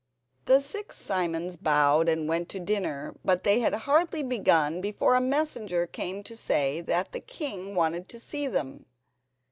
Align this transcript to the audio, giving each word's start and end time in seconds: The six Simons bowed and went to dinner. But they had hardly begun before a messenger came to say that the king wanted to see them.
The 0.45 0.61
six 0.63 0.97
Simons 0.97 1.57
bowed 1.57 2.09
and 2.09 2.27
went 2.27 2.49
to 2.49 2.59
dinner. 2.59 3.13
But 3.23 3.43
they 3.43 3.59
had 3.59 3.75
hardly 3.75 4.23
begun 4.23 4.81
before 4.81 5.13
a 5.13 5.21
messenger 5.21 5.85
came 5.85 6.23
to 6.23 6.35
say 6.35 6.81
that 6.81 7.11
the 7.11 7.19
king 7.19 7.75
wanted 7.75 8.09
to 8.09 8.19
see 8.19 8.47
them. 8.47 8.87